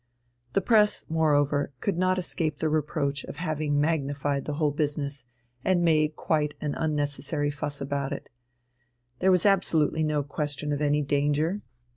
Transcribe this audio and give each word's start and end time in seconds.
The 0.53 0.61
press, 0.61 1.05
moreover, 1.09 1.73
could 1.79 1.95
not 1.95 2.17
escape 2.17 2.57
the 2.57 2.69
reproach 2.69 3.23
of 3.25 3.35
having 3.35 3.79
magnified 3.79 4.45
the 4.45 4.53
whole 4.55 4.71
business, 4.71 5.25
and 5.63 5.83
made 5.83 6.09
a 6.09 6.13
quite 6.15 6.55
unnecessary 6.59 7.51
fuss 7.51 7.81
about 7.81 8.11
it. 8.11 8.27
There 9.19 9.29
was 9.29 9.45
absolutely 9.45 10.01
no 10.01 10.23
question 10.23 10.73
of 10.73 10.81
any 10.81 11.03
danger. 11.03 11.61